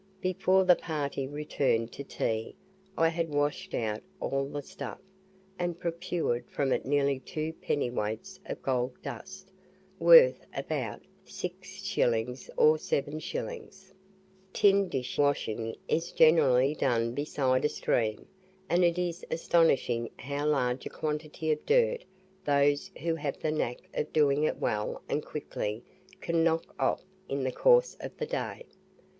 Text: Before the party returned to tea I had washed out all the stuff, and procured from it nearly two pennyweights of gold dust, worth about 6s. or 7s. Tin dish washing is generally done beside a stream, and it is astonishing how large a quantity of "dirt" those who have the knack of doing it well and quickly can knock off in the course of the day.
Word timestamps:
Before 0.21 0.63
the 0.63 0.75
party 0.75 1.27
returned 1.27 1.91
to 1.91 2.03
tea 2.03 2.55
I 2.97 3.09
had 3.09 3.29
washed 3.29 3.75
out 3.75 4.01
all 4.19 4.45
the 4.49 4.63
stuff, 4.63 4.97
and 5.59 5.79
procured 5.79 6.49
from 6.49 6.71
it 6.71 6.87
nearly 6.87 7.19
two 7.19 7.53
pennyweights 7.61 8.39
of 8.47 8.63
gold 8.63 8.99
dust, 9.03 9.51
worth 9.99 10.43
about 10.57 11.03
6s. 11.27 12.49
or 12.57 12.77
7s. 12.77 13.93
Tin 14.53 14.89
dish 14.89 15.19
washing 15.19 15.75
is 15.87 16.11
generally 16.11 16.73
done 16.73 17.13
beside 17.13 17.63
a 17.63 17.69
stream, 17.69 18.25
and 18.67 18.83
it 18.83 18.97
is 18.97 19.23
astonishing 19.29 20.09
how 20.17 20.47
large 20.47 20.83
a 20.87 20.89
quantity 20.89 21.51
of 21.51 21.63
"dirt" 21.63 22.05
those 22.43 22.89
who 23.03 23.13
have 23.13 23.39
the 23.39 23.51
knack 23.51 23.77
of 23.93 24.11
doing 24.11 24.45
it 24.45 24.57
well 24.57 25.03
and 25.07 25.23
quickly 25.23 25.83
can 26.21 26.43
knock 26.43 26.63
off 26.79 27.03
in 27.29 27.43
the 27.43 27.51
course 27.51 27.95
of 27.99 28.17
the 28.17 28.25
day. 28.25 28.65